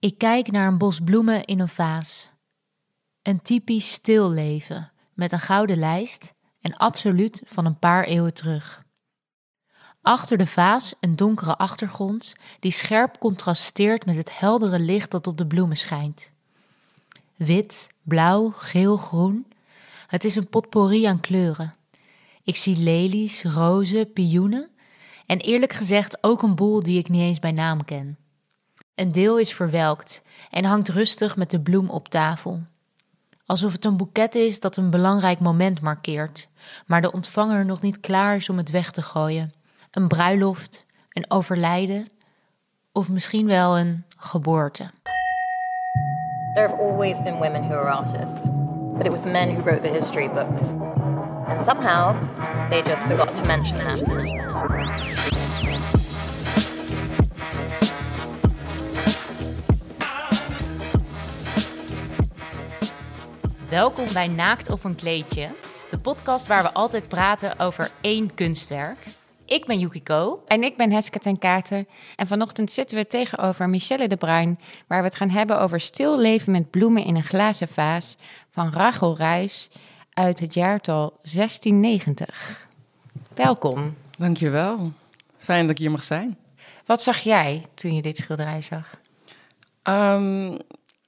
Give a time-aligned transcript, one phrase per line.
[0.00, 2.32] Ik kijk naar een bos bloemen in een vaas.
[3.22, 8.82] Een typisch stil leven met een gouden lijst en absoluut van een paar eeuwen terug.
[10.02, 15.38] Achter de vaas een donkere achtergrond die scherp contrasteert met het heldere licht dat op
[15.38, 16.32] de bloemen schijnt.
[17.36, 19.46] Wit, blauw, geel, groen.
[20.06, 21.74] Het is een potpourri aan kleuren.
[22.42, 24.70] Ik zie lelies, rozen, pioenen
[25.26, 28.18] en eerlijk gezegd ook een boel die ik niet eens bij naam ken.
[28.98, 32.60] Een deel is verwelkt en hangt rustig met de bloem op tafel.
[33.46, 36.48] Alsof het een boeket is dat een belangrijk moment markeert,
[36.86, 39.52] maar de ontvanger nog niet klaar is om het weg te gooien.
[39.90, 42.06] Een bruiloft, een overlijden
[42.92, 44.90] of misschien wel een geboorte.
[46.54, 48.48] There have always been women who are artists,
[48.96, 50.70] but it was men who wrote the history books.
[51.46, 52.16] And somehow,
[52.70, 54.37] they just forgot to mention that.
[63.70, 65.48] Welkom bij Naakt op een kleedje,
[65.90, 68.98] de podcast waar we altijd praten over één kunstwerk.
[69.44, 70.42] Ik ben Yukiko.
[70.46, 71.88] En ik ben Heske ten Kaarten.
[72.16, 76.18] En vanochtend zitten we tegenover Michelle de Bruin, waar we het gaan hebben over stil
[76.18, 78.16] leven met bloemen in een glazen vaas
[78.50, 79.70] van Rachel Reis
[80.12, 82.66] uit het jaartal 1690.
[83.34, 83.96] Welkom.
[84.16, 84.92] Dankjewel.
[85.38, 86.38] Fijn dat ik hier mag zijn.
[86.86, 88.94] Wat zag jij toen je dit schilderij zag?
[89.82, 90.56] Ehm,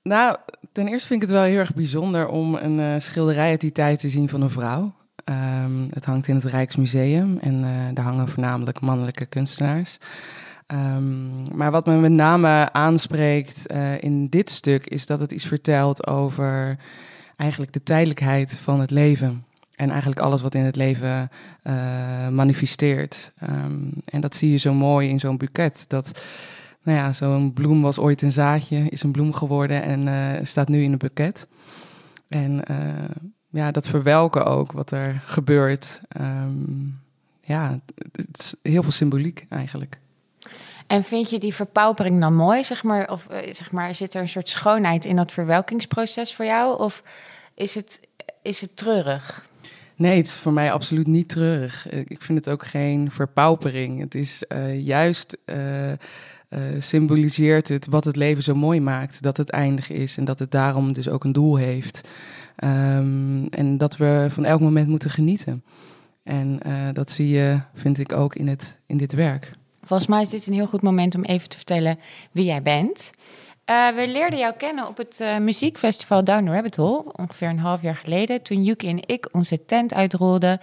[0.03, 0.37] nou,
[0.73, 3.73] ten eerste vind ik het wel heel erg bijzonder om een eh, schilderij uit die
[3.73, 4.93] tijd te zien van een vrouw.
[5.25, 9.99] Ehm, het hangt in het Rijksmuseum en eh, daar hangen voornamelijk mannelijke kunstenaars.
[10.67, 15.47] Ehm, maar wat me met name aanspreekt eh, in dit stuk is dat het iets
[15.47, 16.79] vertelt over
[17.37, 19.45] eigenlijk de tijdelijkheid van het leven.
[19.77, 21.31] En eigenlijk alles wat in het leven
[22.31, 23.33] manifesteert.
[23.39, 23.73] Ehm,
[24.05, 25.85] en dat zie je zo mooi in zo'n buket.
[25.89, 26.21] Dat
[26.83, 30.69] nou ja, zo'n bloem was ooit een zaadje, is een bloem geworden en uh, staat
[30.69, 31.49] nu in een buket.
[32.29, 33.05] En uh,
[33.49, 36.01] ja, dat verwelken ook, wat er gebeurt.
[36.21, 37.01] Um,
[37.41, 37.81] ja,
[38.13, 39.99] het is heel veel symboliek eigenlijk.
[40.87, 43.11] En vind je die verpaupering dan mooi, zeg maar?
[43.11, 46.79] Of uh, zeg maar, zit er een soort schoonheid in dat verwelkingsproces voor jou?
[46.79, 47.03] Of
[47.55, 48.01] is het,
[48.43, 49.49] is het treurig?
[49.97, 51.91] Nee, het is voor mij absoluut niet treurig.
[51.91, 54.01] Ik vind het ook geen verpaupering.
[54.01, 54.45] Het is
[54.77, 55.93] juist uh,
[56.79, 59.23] symboliseert het wat het leven zo mooi maakt.
[59.23, 62.01] Dat het eindig is en dat het daarom dus ook een doel heeft.
[62.65, 65.65] Um, en dat we van elk moment moeten genieten.
[66.23, 69.53] En uh, dat zie je, vind ik, ook in, het, in dit werk.
[69.83, 71.99] Volgens mij is dit een heel goed moment om even te vertellen
[72.33, 73.11] wie jij bent.
[73.71, 77.83] Uh, we leerden jou kennen op het muziekfestival Down the Rabbit Hole, ongeveer een half
[77.83, 80.61] jaar geleden, toen Yuki en ik onze tent uitrolden.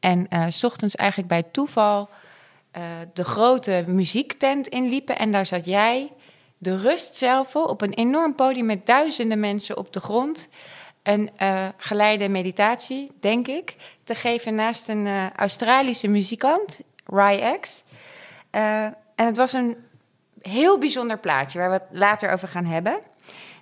[0.00, 2.08] En s ochtends eigenlijk bij toeval
[2.76, 2.82] uh,
[3.12, 5.18] de grote muziektent inliepen.
[5.18, 6.12] En daar zat jij,
[6.58, 10.48] de rust zelf, op een enorm podium met duizenden mensen op de grond.
[11.02, 17.84] Een uh, geleide meditatie, denk ik, te geven naast een uh, Australische muzikant, Rai X.
[18.50, 19.76] en het was een
[20.40, 22.98] heel bijzonder plaatje waar we het later over gaan hebben.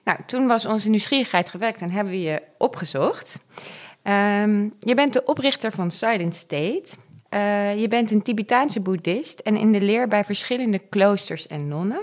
[0.04, 3.38] Nou, toen was onze nieuwsgierigheid gewekt en hebben we je opgezocht.
[4.02, 6.90] Um, je bent de oprichter van Silent State.
[7.34, 12.00] Uh, je bent een Tibetaanse boeddhist en in de leer bij verschillende kloosters en nonnen.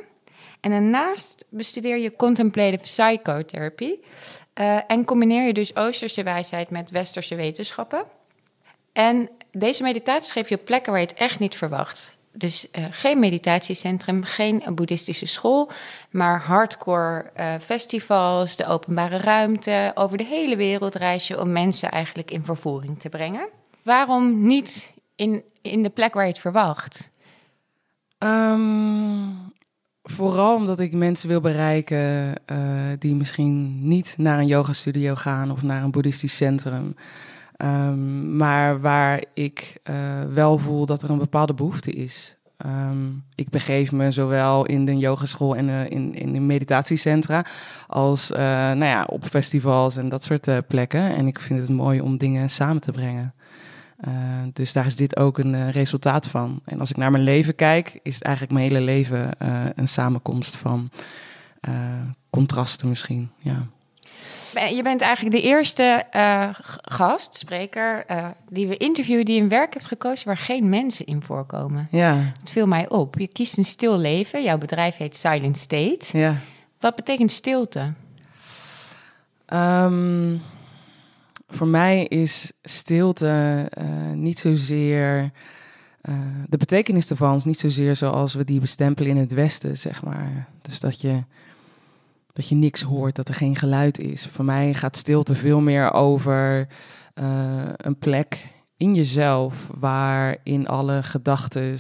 [0.60, 3.96] En daarnaast bestudeer je contemplative psychotherapy
[4.60, 8.04] uh, en combineer je dus Oosterse wijsheid met Westerse wetenschappen.
[8.94, 12.14] En deze meditaties geef je op plekken waar je het echt niet verwacht.
[12.34, 15.70] Dus uh, geen meditatiecentrum, geen boeddhistische school,
[16.10, 17.32] maar hardcore
[17.62, 19.92] festivals, de openbare ruimte.
[19.96, 23.50] Over de hele wereld reis je om mensen eigenlijk in vervoering te brengen.
[23.84, 27.10] Waarom niet in, in de plek waar je het verwacht?
[28.20, 29.54] Um,
[30.04, 32.58] vooral omdat ik mensen wil bereiken uh,
[33.00, 36.96] die misschien niet naar een yoga studio gaan of naar een boeddhistisch centrum.
[37.58, 39.96] Um, maar waar ik uh,
[40.34, 42.36] wel voel dat er een bepaalde behoefte is.
[42.66, 47.46] Um, ik begeef me zowel in de yogaschool en uh, in, in de meditatiecentra
[47.88, 51.16] als nou ja, op festivals en dat soort plekken.
[51.16, 53.34] En ik vind het mooi om dingen samen te brengen.
[54.08, 54.14] Uh,
[54.54, 56.62] dus daar is dit ook een uh, resultaat van.
[56.66, 59.88] En als ik naar mijn leven kijk, is het eigenlijk mijn hele leven uh, een
[59.88, 60.90] samenkomst van
[62.30, 63.32] contrasten misschien.
[63.38, 63.68] Ja.
[64.70, 66.06] Je bent eigenlijk de eerste
[66.82, 68.06] gast, spreker,
[68.50, 71.88] die we interviewen die een werk heeft gekozen waar geen mensen in voorkomen.
[71.92, 72.16] Ja.
[72.40, 73.20] Het viel mij op.
[73.20, 74.44] Je kiest een stil leven.
[74.44, 76.18] Jouw bedrijf heet Silent State.
[76.18, 76.36] Ja.
[76.80, 77.92] Wat betekent stilte?
[79.54, 80.42] Um,
[81.52, 85.32] voor mij is stilte uh, niet zozeer.
[86.10, 86.16] Uh,
[86.48, 90.48] de betekenis ervan is niet zozeer zoals we die bestempelen in het Westen, zeg maar.
[90.62, 91.24] Dus dat je
[92.34, 94.28] dat je niks hoort, dat er geen geluid is.
[94.28, 96.68] Voor mij gaat stilte veel meer over
[97.14, 97.26] eh,
[97.76, 101.80] een plek in jezelf waarin alle gedachten,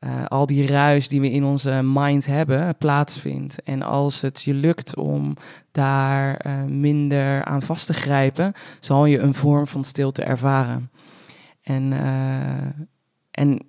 [0.00, 3.62] uh, al die ruis die we in onze mind hebben, plaatsvindt.
[3.62, 5.36] En als het je lukt om
[5.70, 10.90] daar uh, minder aan vast te grijpen, zal je een vorm van stilte ervaren.
[11.62, 11.92] En,
[13.30, 13.62] en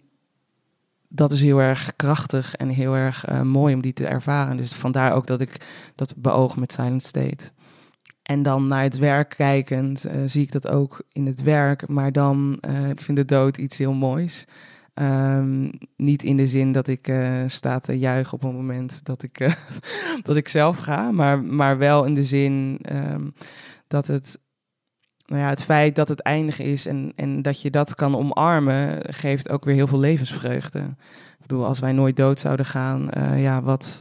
[1.07, 4.57] dat is heel erg krachtig en heel erg mooi om die te ervaren.
[4.57, 5.65] Dus vandaar ook dat ik
[5.95, 7.51] dat beoog met Silent State.
[8.23, 11.87] En dan naar het werk kijkend zie ik dat ook in het werk.
[11.87, 14.45] Maar dan, uh, ik vind de dood iets heel moois.
[15.01, 17.13] Um, niet in de zin dat ik
[17.47, 19.57] sta te juichen op een moment dat ik,
[20.23, 21.11] dat ik zelf ga.
[21.11, 23.33] Maar, maar wel in de zin um,
[23.87, 24.39] dat het
[25.29, 28.99] nou ja, het feit dat het eindig is en, en dat je dat kan omarmen,
[29.13, 30.79] geeft ook weer heel veel levensvreugde.
[30.79, 33.99] Ik bedoel, als wij nooit dood zouden gaan, uh, ja, wat,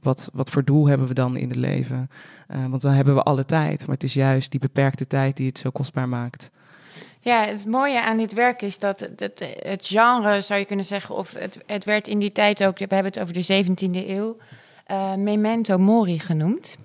[0.00, 2.08] wat, wat voor doel hebben we dan in het leven?
[2.48, 5.46] Uh, want dan hebben we alle tijd, maar het is juist die beperkte tijd die
[5.46, 6.50] het zo kostbaar maakt.
[7.28, 11.14] Ja, het mooie aan dit werk is dat het, het genre, zou je kunnen zeggen,
[11.14, 14.36] of het, het werd in die tijd ook, we hebben het over de 17e eeuw,
[14.90, 16.76] uh, memento mori genoemd.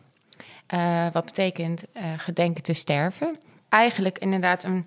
[1.13, 1.83] wat betekent
[2.17, 3.37] gedenken te sterven
[3.73, 4.85] eigenlijk inderdaad een,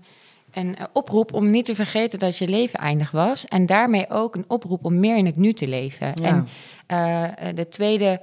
[0.52, 3.44] een oproep om niet te vergeten dat je leven eindig was.
[3.44, 6.14] En daarmee ook een oproep om meer in het nu te leven.
[6.14, 6.48] En
[6.92, 8.20] uh, de tweede,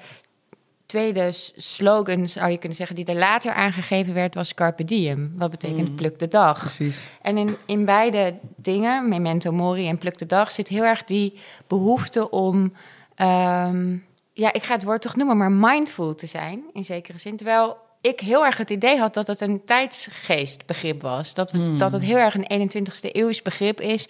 [0.86, 5.34] tweede slogan, zou je kunnen zeggen, die er later aangegeven werd, was Carpe Diem.
[5.36, 5.96] Wat betekent mm.
[5.96, 6.60] pluk de dag.
[6.60, 7.08] Precies.
[7.22, 11.40] En in, in beide dingen, Memento Mori en pluk de dag, zit heel erg die
[11.68, 12.74] behoefte om...
[13.18, 17.38] Um, ja, ik ga het woord toch noemen, maar mindful te zijn, in zekere zin.
[17.38, 21.34] Terwijl ik heel erg het idee had dat het een tijdsgeestbegrip was.
[21.34, 21.78] Dat, we, hmm.
[21.78, 24.10] dat het heel erg een 21ste eeuws begrip is.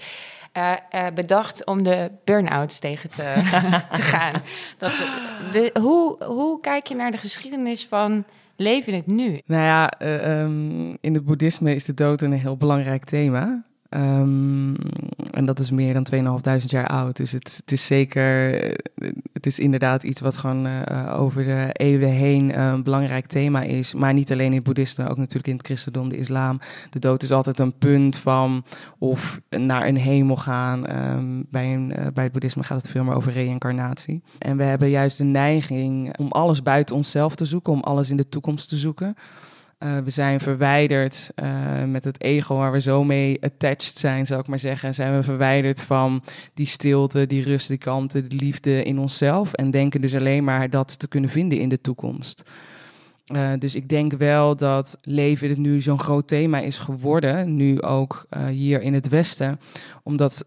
[0.58, 3.34] Uh, uh, bedacht om de burn-outs tegen te,
[3.98, 4.42] te gaan.
[4.78, 4.92] Dat,
[5.52, 9.42] de, hoe, hoe kijk je naar de geschiedenis van leven in het nu?
[9.46, 13.64] Nou ja, uh, um, in het boeddhisme is de dood een heel belangrijk thema.
[13.96, 14.76] Um,
[15.32, 17.16] en dat is meer dan 2.500 jaar oud.
[17.16, 18.54] Dus het, het, is zeker,
[19.34, 23.62] het is inderdaad iets wat gewoon uh, over de eeuwen heen uh, een belangrijk thema
[23.62, 23.94] is.
[23.94, 26.60] Maar niet alleen in het boeddhisme, ook natuurlijk in het christendom, de islam.
[26.90, 28.64] De dood is altijd een punt van
[28.98, 31.12] of naar een hemel gaan.
[31.16, 34.24] Um, bij, een, bij het boeddhisme gaat het veel meer over reïncarnatie.
[34.40, 38.18] En we hebben juist de neiging om alles buiten onszelf te zoeken, om alles in
[38.18, 39.16] de toekomst te zoeken.
[39.84, 44.40] Uh, we zijn verwijderd uh, met het ego waar we zo mee attached zijn, zou
[44.40, 44.94] ik maar zeggen.
[44.94, 49.54] Zijn we verwijderd van die stilte, die rust, die kalmte, die liefde in onszelf.
[49.54, 52.44] En denken dus alleen maar dat te kunnen vinden in de toekomst.
[53.34, 57.82] Uh, dus ik denk wel dat leven het nu zo'n groot thema is geworden, nu
[57.82, 59.60] ook hier in het Westen,
[60.04, 60.46] omdat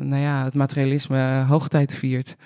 [0.00, 2.36] nou ja, het materialisme hoogtijd viert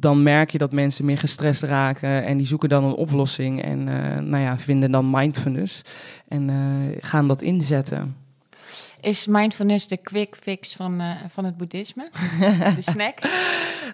[0.00, 3.88] dan merk je dat mensen meer gestrest raken en die zoeken dan een oplossing en
[3.88, 5.82] uh, nou ja, vinden dan mindfulness
[6.28, 8.16] en uh, gaan dat inzetten.
[9.00, 12.10] Is mindfulness de quick fix van, uh, van het boeddhisme?
[12.74, 13.18] De snack?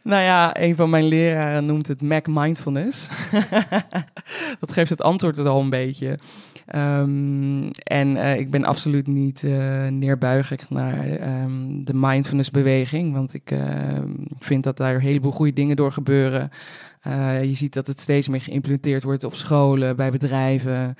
[0.02, 3.08] nou ja, een van mijn leraren noemt het Mac Mindfulness.
[4.60, 6.18] dat geeft het antwoord er al een beetje.
[6.74, 11.06] Um, en uh, ik ben absoluut niet uh, neerbuigig naar
[11.42, 13.12] um, de mindfulness beweging.
[13.12, 13.60] Want ik uh,
[14.38, 16.50] vind dat daar een heleboel goede dingen door gebeuren.
[17.42, 20.96] je ziet dat het steeds meer geïmplementeerd wordt op scholen, bij bedrijven.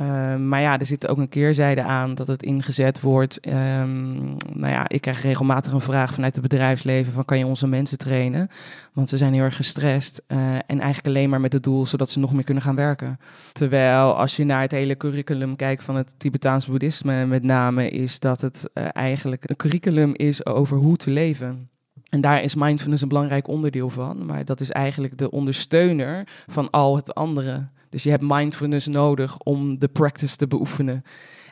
[0.00, 3.46] Uh, maar ja, er zit ook een keerzijde aan dat het ingezet wordt.
[3.46, 7.66] Um, nou ja, ik krijg regelmatig een vraag vanuit het bedrijfsleven van kan je onze
[7.66, 8.48] mensen trainen?
[8.92, 12.10] Want ze zijn heel erg gestrest uh, en eigenlijk alleen maar met het doel zodat
[12.10, 13.18] ze nog meer kunnen gaan werken.
[13.52, 18.18] Terwijl als je naar het hele curriculum kijkt van het Tibetaans boeddhisme met name, is
[18.18, 21.68] dat het uh, eigenlijk een curriculum is over hoe te leven.
[22.08, 24.26] En daar is mindfulness een belangrijk onderdeel van.
[24.26, 27.68] Maar dat is eigenlijk de ondersteuner van al het andere.
[27.90, 31.04] Dus je hebt mindfulness nodig om de practice te beoefenen.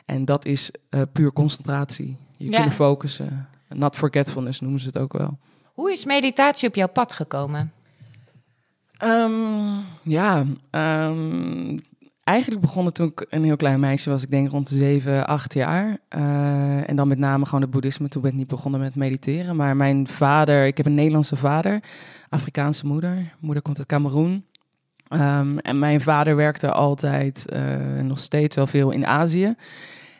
[0.05, 2.17] En dat is uh, puur concentratie.
[2.35, 2.55] Je ja.
[2.55, 3.47] kunnen focussen.
[3.69, 5.37] Not forgetfulness noemen ze het ook wel.
[5.73, 7.71] Hoe is meditatie op jouw pad gekomen?
[9.03, 11.77] Um, ja, um,
[12.23, 14.23] eigenlijk begon het toen ik een heel klein meisje was.
[14.23, 15.97] Ik denk rond de 7, 8 jaar.
[16.15, 18.07] Uh, en dan met name gewoon het boeddhisme.
[18.07, 19.55] Toen ben ik niet begonnen met mediteren.
[19.55, 21.83] Maar mijn vader, ik heb een Nederlandse vader.
[22.29, 23.33] Afrikaanse moeder.
[23.39, 24.45] Moeder komt uit Cameroen.
[25.09, 29.55] Um, en mijn vader werkte altijd uh, nog steeds wel veel in Azië.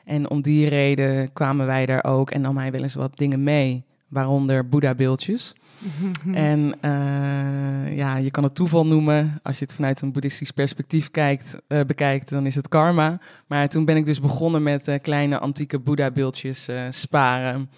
[0.06, 3.44] En om die reden kwamen wij daar ook en nam hij wel eens wat dingen
[3.44, 5.56] mee, waaronder Boeddha-beeldjes.
[6.34, 9.40] en uh, ja, je kan het toeval noemen.
[9.44, 13.20] Als je het vanuit een boeddhistisch perspectief kijkt, uh, bekijkt, dan is het karma.
[13.48, 17.70] Maar toen ben ik dus begonnen met kleine antieke Boeddha-beeldjes sparen.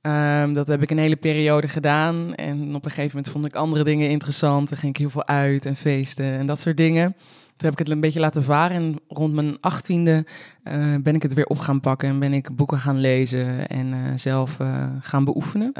[0.00, 2.34] Ehm, dat heb ik een hele periode gedaan.
[2.34, 4.68] En op een gegeven moment vond ik andere dingen interessant.
[4.68, 7.16] Dan ging ik heel veel uit en feesten en dat soort dingen.
[7.56, 8.76] Toen heb ik het een beetje laten varen.
[8.76, 10.26] En rond mijn achttiende
[10.64, 12.08] uh, ben ik het weer op gaan pakken.
[12.08, 15.72] En ben ik boeken gaan lezen en uh, zelf uh, gaan beoefenen.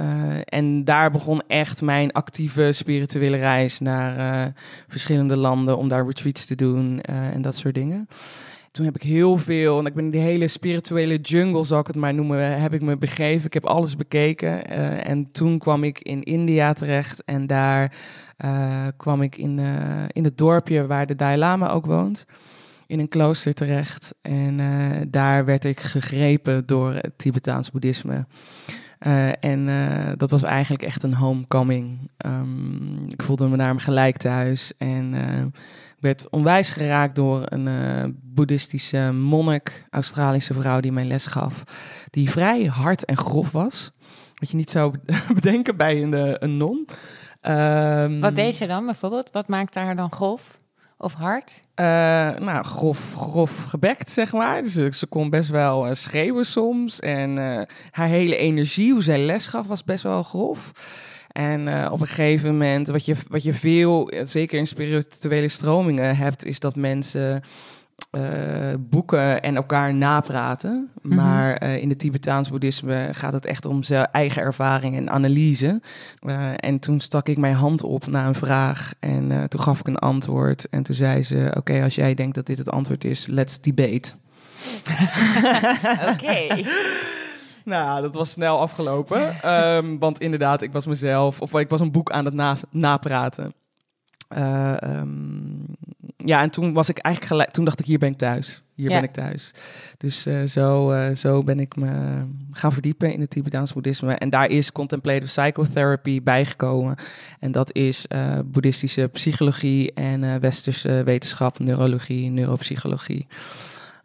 [0.44, 4.52] en daar begon echt mijn actieve spirituele reis naar
[4.88, 5.78] verschillende landen.
[5.78, 8.08] Om daar retreats te doen en dat soort dingen.
[8.70, 11.86] Toen heb ik heel veel, en ik ben in die hele spirituele jungle, zal ik
[11.86, 13.46] het maar noemen, heb ik me begeven.
[13.46, 14.72] Ik heb alles bekeken.
[14.72, 17.92] Uh, en toen kwam ik in India terecht en daar
[18.44, 19.58] uh, kwam ik in,
[20.08, 22.26] in het dorpje waar de Dalai Lama ook woont.
[22.86, 24.14] In een klooster terecht.
[24.22, 24.58] En
[25.10, 28.26] daar werd ik gegrepen door het Tibetaans boeddhisme.
[29.40, 29.68] en
[30.16, 32.10] dat was eigenlijk echt een homecoming.
[32.26, 34.72] Um, ik voelde me daar gelijk thuis.
[34.78, 35.14] En
[36.00, 41.62] werd onwijs geraakt door een uh, boeddhistische monnik, Australische vrouw die mij les gaf.
[42.10, 43.90] Die vrij hard en grof was.
[44.34, 44.94] Wat je niet zou
[45.40, 46.88] bedenken bij een, eh, een non.
[47.42, 49.30] Um, Wat deed ze dan bijvoorbeeld?
[49.30, 50.58] Wat maakte haar dan grof?
[51.02, 51.60] Of hard?
[51.80, 51.86] Uh,
[52.38, 54.62] nou, grof, grof gebekt, zeg maar.
[54.62, 57.00] Dus ze kon best wel uh, schreeuwen soms.
[57.00, 60.72] En uh, haar hele energie, hoe zij les gaf, was best wel grof.
[61.40, 66.16] En uh, op een gegeven moment, wat je, wat je veel, zeker in spirituele stromingen
[66.16, 67.42] hebt, is dat mensen
[68.12, 68.22] uh,
[68.78, 70.72] boeken en elkaar napraten.
[70.72, 71.14] Mm -hmm.
[71.14, 75.80] Maar uh, in het Tibetaans boeddhisme gaat het echt om zijn eigen ervaring en analyse.
[76.56, 79.98] en toen stak ik mijn hand op naar een vraag en toen gaf ik een
[79.98, 80.68] antwoord.
[80.70, 83.60] En toen zei ze, oké, okay, als jij denkt dat dit het antwoord is, let's
[83.60, 84.12] debate.
[86.12, 86.46] Oké.
[87.70, 89.52] Nou, dat was snel afgelopen.
[89.74, 93.54] um, want inderdaad, ik was mezelf, of ik was een boek aan het na, napraten.
[94.36, 95.66] Uh, um,
[96.16, 98.62] ja, en toen was ik eigenlijk gelijk, toen dacht ik, hier ben ik thuis.
[98.74, 98.94] Hier ja.
[98.94, 99.50] ben ik thuis.
[99.96, 104.14] Dus uh, zo, uh, zo ben ik me gaan verdiepen in het Tibetaans boeddhisme.
[104.14, 106.96] En daar is contemplative psychotherapy bijgekomen.
[107.40, 108.06] En dat is
[108.44, 113.26] boeddhistische psychologie en westerse wetenschap, neurologie, neuropsychologie.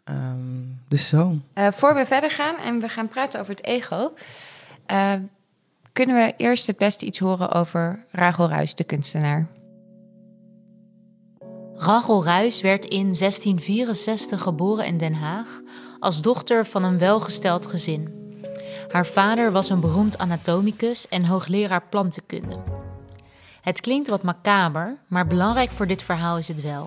[0.08, 1.38] Um, dus zo.
[1.54, 4.12] Uh, voor we verder gaan en we gaan praten over het ego,
[4.86, 5.12] uh,
[5.92, 9.46] kunnen we eerst het beste iets horen over Rachel Ruis, de kunstenaar.
[11.74, 15.60] Rachel Ruis werd in 1664 geboren in Den Haag
[15.98, 18.14] als dochter van een welgesteld gezin.
[18.90, 22.62] Haar vader was een beroemd anatomicus en hoogleraar plantenkunde.
[23.60, 26.86] Het klinkt wat macaber, maar belangrijk voor dit verhaal is het wel.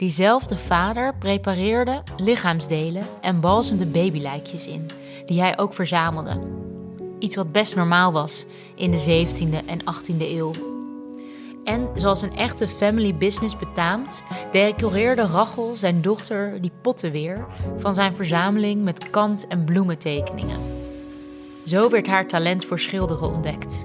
[0.00, 4.86] Diezelfde vader prepareerde lichaamsdelen en balsemde babylijkjes in,
[5.26, 6.40] die hij ook verzamelde.
[7.18, 10.50] Iets wat best normaal was in de 17e en 18e eeuw.
[11.64, 17.46] En zoals een echte family business betaamt, decoreerde Rachel zijn dochter die potten weer
[17.78, 20.60] van zijn verzameling met kant- en bloementekeningen.
[21.66, 23.84] Zo werd haar talent voor schilderen ontdekt.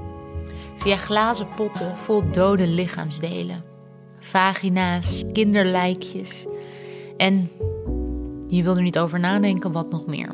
[0.78, 3.74] Via glazen potten vol dode lichaamsdelen
[4.26, 6.46] vagina's, kinderlijkjes.
[7.18, 7.52] En
[8.48, 10.30] je wil er niet over nadenken wat nog meer.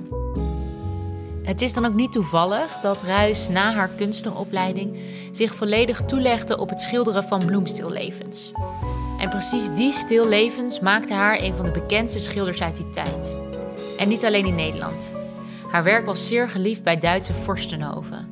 [1.44, 4.98] Het is dan ook niet toevallig dat Ruis na haar kunstenopleiding
[5.32, 8.52] zich volledig toelegde op het schilderen van bloemstillevens.
[9.20, 13.36] En precies die stillevens maakte haar een van de bekendste schilders uit die tijd.
[13.98, 15.14] En niet alleen in Nederland.
[15.72, 18.30] Haar werk was zeer geliefd bij Duitse vorstenhoven.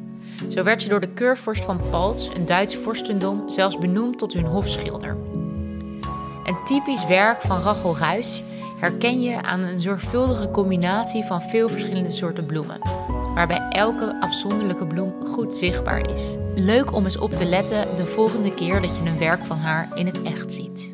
[0.47, 4.45] Zo werd ze door de keurvorst van Palts, een Duits vorstendom, zelfs benoemd tot hun
[4.45, 5.17] hofschilder.
[6.49, 8.43] Een typisch werk van Rachel Ruis
[8.77, 12.79] herken je aan een zorgvuldige combinatie van veel verschillende soorten bloemen,
[13.33, 16.35] waarbij elke afzonderlijke bloem goed zichtbaar is.
[16.55, 19.89] Leuk om eens op te letten de volgende keer dat je een werk van haar
[19.97, 20.93] in het echt ziet.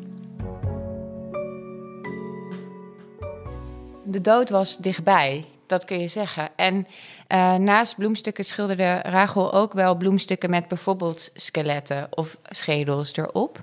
[4.04, 6.48] De dood was dichtbij, dat kun je zeggen.
[6.56, 6.86] En
[7.28, 13.62] uh, naast bloemstukken schilderde Rachel ook wel bloemstukken met bijvoorbeeld skeletten of schedels erop.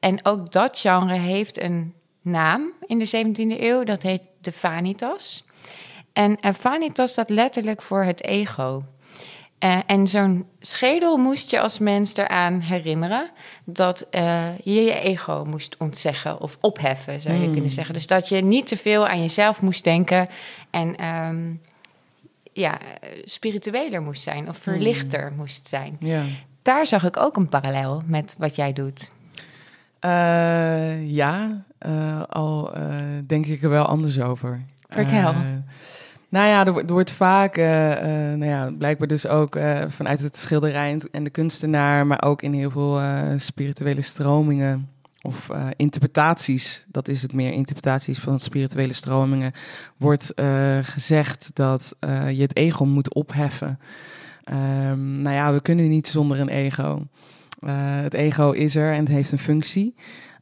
[0.00, 3.84] En ook dat genre heeft een naam in de 17e eeuw.
[3.84, 5.42] Dat heet de vanitas.
[6.12, 8.84] En uh, vanitas staat letterlijk voor het ego.
[9.64, 13.30] Uh, en zo'n schedel moest je als mens eraan herinneren
[13.64, 17.52] dat uh, je je ego moest ontzeggen of opheffen, zou je mm.
[17.52, 17.94] kunnen zeggen.
[17.94, 20.28] Dus dat je niet te veel aan jezelf moest denken
[20.70, 21.60] en um,
[22.52, 22.78] ja,
[23.24, 25.36] spiritueler moest zijn of verlichter mm.
[25.36, 25.96] moest zijn.
[26.00, 26.24] Yeah.
[26.62, 29.10] Daar zag ik ook een parallel met wat jij doet.
[30.04, 32.82] Uh, ja, uh, al uh,
[33.26, 34.60] denk ik er wel anders over.
[34.88, 35.34] Vertel.
[36.28, 41.24] nou ja, er, er wordt vaak, nou ja, blijkbaar dus ook vanuit het schilderij en
[41.24, 43.00] de kunstenaar, maar ook in heel veel
[43.36, 44.88] spirituele stromingen
[45.22, 49.52] of interpretaties, dat is het meer, interpretaties van spirituele stromingen,
[49.96, 50.32] wordt
[50.82, 51.96] gezegd dat
[52.30, 53.78] je het ego moet opheffen.
[54.44, 57.06] Ehm, nou ja, we kunnen niet zonder een ego.
[57.60, 59.94] Eh, het ego is er en het heeft een functie.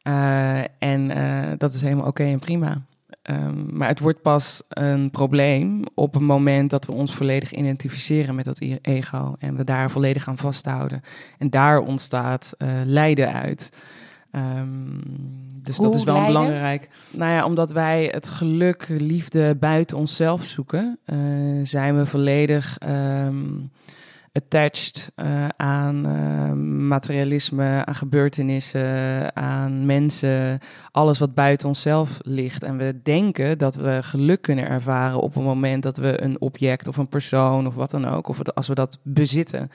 [0.03, 2.83] Uh, en uh, dat is helemaal oké okay en prima.
[3.31, 8.35] Um, maar het wordt pas een probleem op het moment dat we ons volledig identificeren
[8.35, 11.03] met dat ego en we daar volledig aan vasthouden.
[11.39, 13.73] En daar ontstaat uh, lijden uit.
[14.33, 15.01] Um,
[15.53, 16.89] dus Hoe dat is wel belangrijk.
[17.11, 21.19] Nou ja, omdat wij het geluk, liefde buiten onszelf zoeken, uh,
[21.63, 22.79] zijn we volledig
[23.27, 23.71] um,
[24.39, 26.53] attached uh, aan uh,
[26.89, 30.59] materialisme, aan gebeurtenissen, aan mensen,
[30.91, 32.63] alles wat buiten onszelf ligt.
[32.63, 36.89] En we denken dat we geluk kunnen ervaren op het moment dat we een object
[36.89, 39.71] of een persoon of wat dan ook, of als we dat bezitten.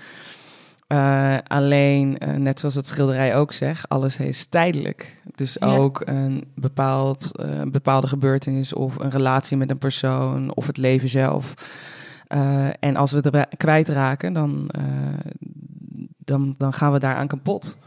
[0.88, 5.22] Uh, alleen, uh, net zoals het schilderij ook zegt, alles is tijdelijk.
[5.36, 5.75] Dus ja.
[5.75, 11.10] ook een bepaald, uh, bepaalde gebeurtenis of een relatie met een persoon of het leven
[11.10, 11.53] zelf.
[12.33, 14.83] Uh, en als we het kwijtraken, dan, uh,
[16.17, 17.77] dan, dan gaan we daaraan kapot.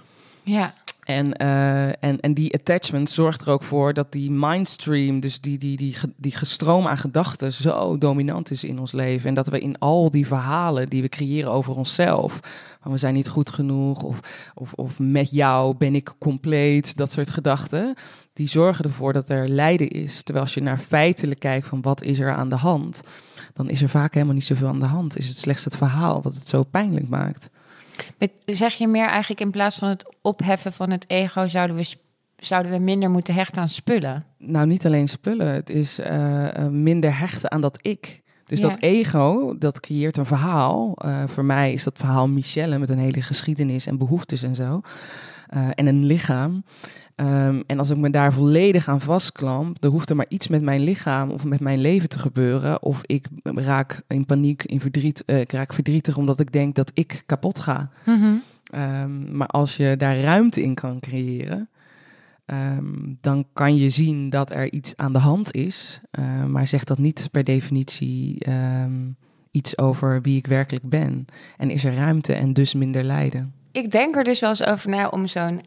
[0.42, 0.74] Ja.
[1.06, 5.58] En, uh, en, en die attachment zorgt er ook voor dat die mindstream, dus die,
[5.58, 9.28] die, die, die gestroom aan gedachten, zo dominant is in ons leven.
[9.28, 12.40] En dat we in al die verhalen die we creëren over onszelf,
[12.80, 14.20] van we zijn niet goed genoeg, of,
[14.54, 17.94] of, of met jou ben ik compleet, dat soort gedachten,
[18.32, 20.22] die zorgen ervoor dat er lijden is.
[20.22, 23.02] Terwijl als je naar feitelijk kijkt van wat is er aan de hand,
[23.56, 25.18] dan is er vaak helemaal niet zoveel aan de hand.
[25.18, 27.50] Is het slechts het verhaal wat het zo pijnlijk maakt.
[28.44, 31.94] Zeg je meer eigenlijk in plaats van het opheffen van het ego, zouden we,
[32.36, 34.24] zouden we minder moeten hechten aan spullen?
[34.38, 35.46] Nou, niet alleen spullen.
[35.46, 38.22] Het is uh, minder hechten aan dat ik.
[38.46, 38.68] Dus ja.
[38.68, 40.96] dat ego, dat creëert een verhaal.
[41.04, 44.80] Uh, voor mij is dat verhaal Michelle met een hele geschiedenis en behoeftes en zo.
[45.54, 46.64] Uh, en een lichaam.
[47.16, 50.62] Um, en als ik me daar volledig aan vastklamp, dan hoeft er maar iets met
[50.62, 52.82] mijn lichaam of met mijn leven te gebeuren.
[52.82, 56.90] Of ik raak in paniek, in verdriet, uh, ik raak verdrietig omdat ik denk dat
[56.94, 57.90] ik kapot ga.
[58.04, 58.42] Mm -hmm.
[58.80, 61.68] um, maar als je daar ruimte in kan creëren,
[62.46, 66.00] um, dan kan je zien dat er iets aan de hand is.
[66.18, 68.44] Uh, maar zegt dat niet per definitie
[69.50, 71.24] iets over wie ik werkelijk ben.
[71.56, 73.54] En is er ruimte en dus minder lijden.
[73.72, 75.62] Ik denk er dus wel eens over na om zo'n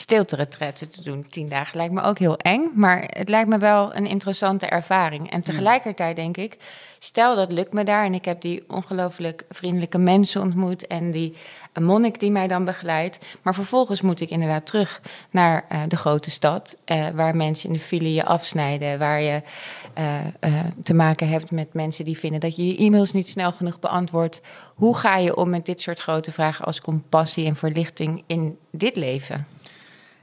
[0.00, 1.26] stilte-retretten te doen.
[1.28, 5.30] Tien dagen lijkt me ook heel eng, maar het lijkt me wel een interessante ervaring.
[5.30, 6.56] En tegelijkertijd denk ik,
[6.98, 11.36] stel dat lukt me daar en ik heb die ongelooflijk vriendelijke mensen ontmoet en die
[11.80, 13.18] monnik die mij dan begeleidt.
[13.42, 17.74] Maar vervolgens moet ik inderdaad terug naar uh, de grote stad, uh, waar mensen in
[17.74, 19.42] de file je afsnijden, waar je
[19.98, 20.14] uh,
[20.82, 24.42] te maken hebt met mensen die vinden dat je je e-mails niet snel genoeg beantwoordt.
[24.74, 28.96] Hoe ga je om met dit soort grote vragen als compassie en verlichting in dit
[28.96, 29.46] leven?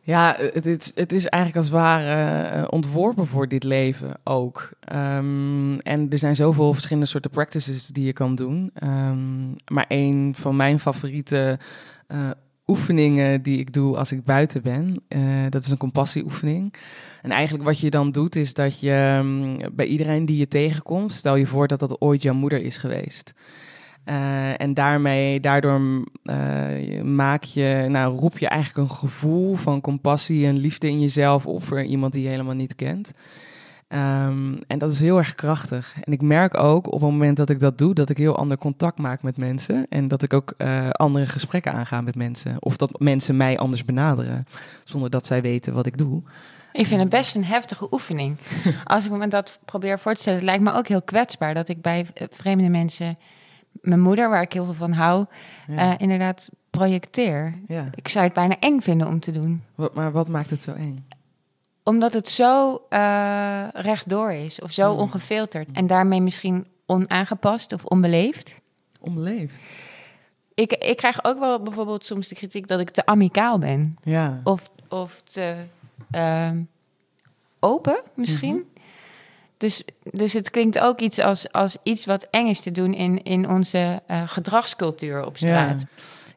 [0.07, 4.69] Ja, het is, het is eigenlijk als het ware uh, ontworpen voor dit leven ook.
[4.93, 8.71] Um, en er zijn zoveel verschillende soorten practices die je kan doen.
[8.83, 11.59] Um, maar een van mijn favoriete
[12.07, 12.29] uh,
[12.67, 16.73] oefeningen die ik doe als ik buiten ben, uh, dat is een compassieoefening.
[17.21, 21.13] En eigenlijk wat je dan doet is dat je um, bij iedereen die je tegenkomt,
[21.13, 23.33] stel je voor dat dat ooit jouw moeder is geweest.
[24.09, 25.81] Uh, en daarmee, daardoor
[26.23, 31.45] uh, maak je, nou, roep je eigenlijk een gevoel van compassie en liefde in jezelf
[31.45, 33.13] op voor iemand die je helemaal niet kent.
[33.89, 35.95] Um, en dat is heel erg krachtig.
[36.03, 38.57] En ik merk ook op het moment dat ik dat doe, dat ik heel ander
[38.57, 39.85] contact maak met mensen.
[39.89, 42.55] En dat ik ook uh, andere gesprekken aanga met mensen.
[42.59, 44.45] Of dat mensen mij anders benaderen,
[44.83, 46.21] zonder dat zij weten wat ik doe.
[46.73, 48.37] Ik vind het best een heftige oefening.
[48.83, 51.69] Als ik me dat probeer voor te stellen, het lijkt me ook heel kwetsbaar dat
[51.69, 53.17] ik bij vreemde mensen
[53.81, 55.25] mijn moeder, waar ik heel veel van hou,
[55.67, 55.91] ja.
[55.91, 57.53] uh, inderdaad projecteer.
[57.67, 57.85] Ja.
[57.95, 59.63] Ik zou het bijna eng vinden om te doen.
[59.75, 61.07] Wat, maar wat maakt het zo eng?
[61.83, 64.99] Omdat het zo uh, rechtdoor is of zo mm.
[64.99, 68.55] ongefilterd en daarmee misschien onaangepast of onbeleefd.
[68.99, 69.65] Onbeleefd?
[70.53, 73.97] Ik, ik krijg ook wel bijvoorbeeld soms de kritiek dat ik te amicaal ben.
[74.03, 74.41] Ja.
[74.43, 75.55] Of, of te
[76.11, 76.51] uh,
[77.59, 78.55] open misschien.
[78.55, 78.76] Mm -hmm.
[79.57, 83.23] Dus, dus het klinkt ook iets als, als iets wat eng is te doen in,
[83.23, 85.85] in onze uh, gedragscultuur op straat.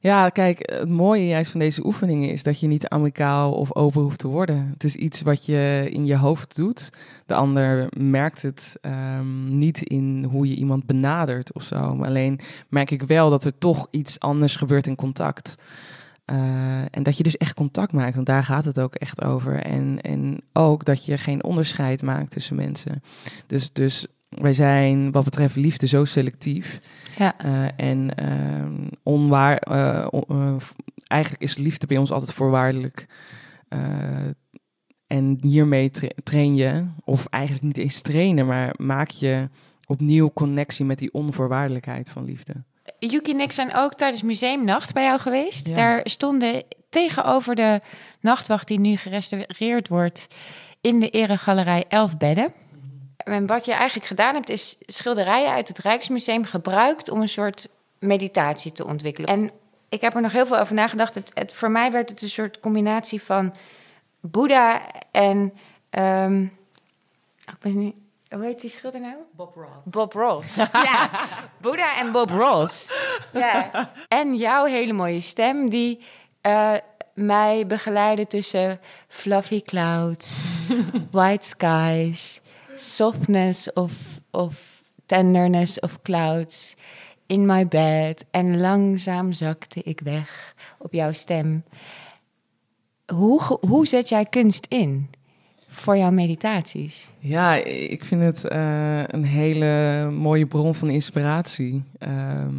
[0.01, 0.29] Ja.
[0.29, 4.19] kijk, het mooie juist van deze oefeningen is dat je niet amicaal of open hoeft
[4.19, 4.69] te worden.
[4.73, 6.91] Het is iets wat je in je hoofd doet.
[7.27, 11.77] De ander merkt het um, niet in hoe je iemand benadert of zo.
[11.77, 15.57] Alleen merk ik wel dat er toch iets anders gebeurt in contact.
[16.31, 19.55] Uh, en dat je dus echt contact maakt, want daar gaat het ook echt over.
[19.55, 23.03] En, en ook dat je geen onderscheid maakt tussen mensen.
[23.47, 26.81] Dus, dus wij zijn wat betreft liefde zo selectief.
[27.17, 27.45] Ja.
[27.45, 29.59] Uh, en uh, onwaar,
[30.11, 30.61] on,
[31.07, 33.07] eigenlijk is liefde bij ons altijd voorwaardelijk.
[35.07, 39.49] en hiermee tra train je, of eigenlijk niet eens trainen, maar maak je
[39.87, 42.55] opnieuw connectie met die onvoorwaardelijkheid van liefde.
[42.99, 45.69] Yuki en ik zijn ook tijdens museumnacht bij jou geweest.
[45.69, 45.75] Ja.
[45.75, 47.81] Daar stonden tegenover de
[48.21, 50.27] nachtwacht die nu gerestaureerd wordt
[50.81, 52.53] in de eregalerij elf bedden.
[53.17, 57.69] En wat je eigenlijk gedaan hebt, is schilderijen uit het Rijksmuseum gebruikt om een soort
[57.99, 59.31] meditatie te ontwikkelen.
[59.31, 59.51] En
[59.89, 61.15] ik heb er nog heel veel over nagedacht.
[61.15, 63.55] Het, het, voor mij werd het een soort combinatie van
[64.21, 65.53] Boeddha en.
[65.91, 66.47] ehm,
[67.51, 67.93] ik ben nu,
[68.31, 69.17] hoe heet die schilder nou?
[69.37, 69.91] Bob Ross.
[69.91, 70.57] Bob Ross.
[70.91, 71.11] ja,
[71.61, 72.91] Boeddha en Bob Ross.
[73.33, 73.93] Ja.
[74.09, 76.05] En jouw hele mooie stem die
[76.41, 76.75] eh,
[77.15, 80.37] mij begeleidde tussen fluffy clouds,
[81.11, 82.41] white skies,
[82.77, 83.93] softness of,
[84.31, 86.75] of tenderness of clouds
[87.27, 88.25] in my bed.
[88.31, 91.65] En langzaam zakte ik weg op jouw stem.
[93.15, 95.11] Hoe, hoe zet jij kunst in
[95.71, 97.11] voor jouw meditaties?
[97.19, 101.85] Ja, ik vind het eh, een hele mooie bron van inspiratie.
[101.99, 102.55] Ehm,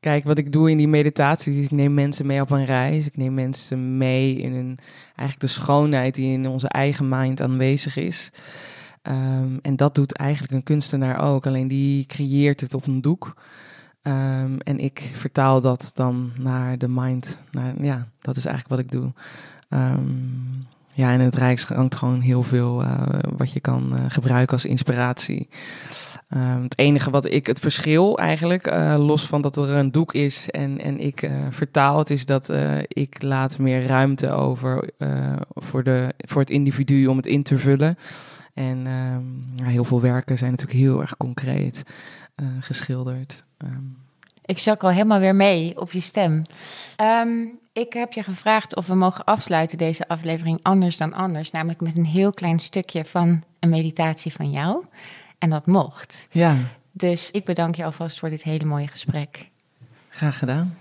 [0.00, 3.06] kijk, wat ik doe in die meditaties, ik neem mensen mee op een reis.
[3.06, 7.96] Ik neem mensen mee in een, eigenlijk de schoonheid die in onze eigen mind aanwezig
[7.96, 8.30] is.
[9.02, 13.34] Ehm, en dat doet eigenlijk een kunstenaar ook, alleen die creëert het op een doek.
[14.02, 17.38] Ehm, en ik vertaal dat dan naar de mind.
[17.80, 19.12] Ja, dat is eigenlijk wat ik doe.
[19.68, 20.00] Ehm,
[20.94, 23.02] ja, en het Rijks hangt gewoon heel veel eh,
[23.36, 25.48] wat je kan eh, gebruiken als inspiratie.
[26.28, 30.14] Ehm, het enige wat ik, het verschil eigenlijk, eh, los van dat er een doek
[30.14, 32.52] is en, en ik vertaal het, is dat
[32.88, 34.90] ik laat meer ruimte over
[35.54, 37.98] voor, de, voor het individu om het in te vullen.
[38.54, 41.82] En ehm, heel veel werken zijn natuurlijk heel erg concreet
[42.60, 43.44] geschilderd.
[43.58, 43.70] Ehm,
[44.44, 46.42] Ik zak al helemaal weer mee op je stem.
[47.72, 51.50] Ik heb je gevraagd of we mogen afsluiten deze aflevering anders dan anders.
[51.50, 54.84] Namelijk met een heel klein stukje van een meditatie van jou.
[55.38, 56.26] En dat mocht.
[56.30, 56.56] ja,
[56.92, 59.48] Dus ik bedank je alvast voor dit hele mooie gesprek.
[60.08, 60.76] graag gedaan.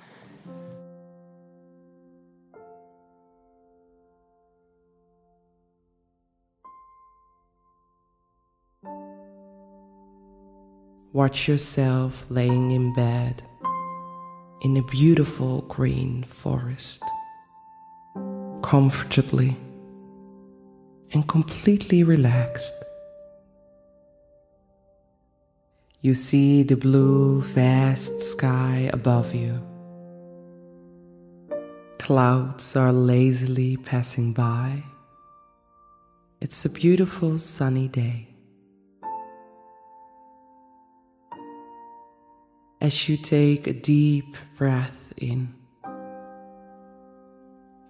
[11.11, 13.50] Watch yourself laying in bed
[14.61, 17.03] in a beautiful green forest,
[18.61, 19.57] comfortably
[21.13, 22.73] and completely relaxed.
[26.01, 29.61] You see the blue, vast sky above you.
[31.97, 34.83] Clouds are lazily passing by.
[36.39, 38.30] It's a beautiful sunny day.
[42.81, 45.53] As you take a deep breath in.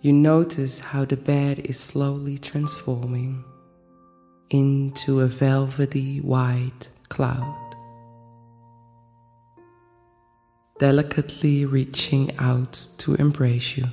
[0.02, 3.44] You notice how the bed is slowly transforming
[4.50, 7.76] into a velvety white cloud,
[10.78, 13.86] delicately reaching out to embrace you.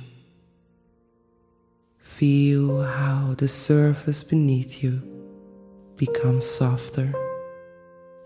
[1.99, 5.01] Feel how the surface beneath you
[5.95, 7.13] becomes softer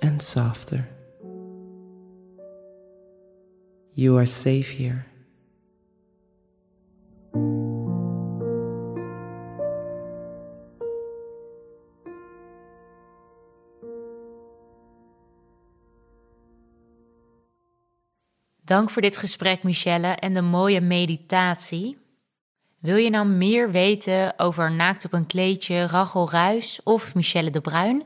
[0.01, 0.92] and softer.
[3.95, 5.05] You are safe here.
[18.63, 21.97] Dank voor dit gesprek, Michelle, en de mooie meditatie.
[22.79, 27.61] Wil je nou meer weten over Naakt op een kleedje, Rachel Ruis of Michelle de
[27.61, 28.03] Bruin?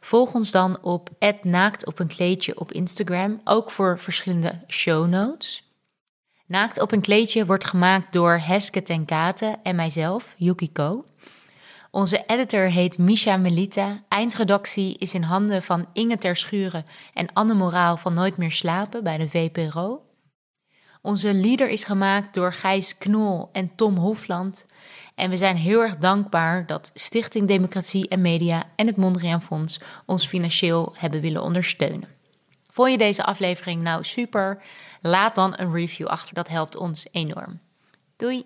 [0.00, 1.08] Volg ons dan op
[1.42, 5.72] Naakt op een kleedje op Instagram, ook voor verschillende show notes.
[6.46, 11.04] Naakt op een kleedje wordt gemaakt door Heske ten Kate en mijzelf, Yukiko.
[11.90, 14.02] Onze editor heet Misha Melita.
[14.08, 16.84] Eindredactie is in handen van Inge Ter Schuren
[17.14, 20.02] en Anne Moraal van Nooit meer slapen bij de VPRO.
[21.02, 24.66] Onze leader is gemaakt door Gijs Knol en Tom Hofland.
[25.18, 29.80] En we zijn heel erg dankbaar dat Stichting Democratie en Media en het Mondriaan Fonds
[30.06, 32.08] ons financieel hebben willen ondersteunen.
[32.70, 34.62] Vond je deze aflevering nou super?
[35.00, 37.60] Laat dan een review achter, dat helpt ons enorm.
[38.16, 38.44] Doei!